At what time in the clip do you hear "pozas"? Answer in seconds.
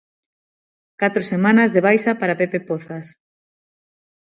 2.67-3.07